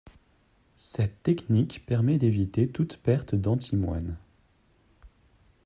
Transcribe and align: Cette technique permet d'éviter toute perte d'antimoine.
Cette 0.77 1.21
technique 1.21 1.85
permet 1.85 2.17
d'éviter 2.17 2.67
toute 2.67 2.97
perte 2.97 3.35
d'antimoine. 3.35 4.17